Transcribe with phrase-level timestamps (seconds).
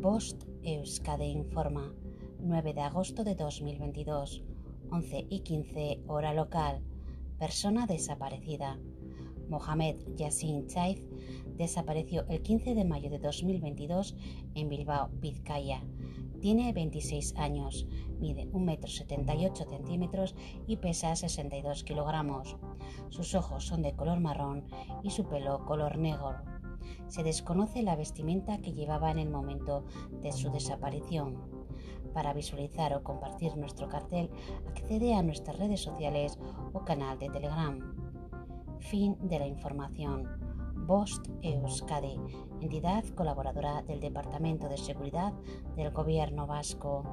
[0.00, 1.92] Post Euskadi informa
[2.38, 4.42] 9 de agosto de 2022,
[4.90, 6.80] 11 y 15 hora local.
[7.38, 8.78] Persona desaparecida.
[9.50, 11.04] Mohamed Yassin Chaiz
[11.58, 14.16] desapareció el 15 de mayo de 2022
[14.54, 15.82] en Bilbao, Vizcaya.
[16.40, 17.86] Tiene 26 años,
[18.18, 20.08] mide 1,78 m
[20.66, 22.56] y pesa 62 kilogramos.
[23.10, 24.64] Sus ojos son de color marrón
[25.02, 26.49] y su pelo color negro.
[27.08, 29.84] Se desconoce la vestimenta que llevaba en el momento
[30.20, 31.38] de su desaparición.
[32.12, 34.30] Para visualizar o compartir nuestro cartel,
[34.68, 36.38] accede a nuestras redes sociales
[36.72, 37.78] o canal de Telegram.
[38.78, 40.28] Fin de la información.
[40.86, 42.18] Bost Euskadi,
[42.60, 45.32] entidad colaboradora del Departamento de Seguridad
[45.76, 47.04] del Gobierno Vasco.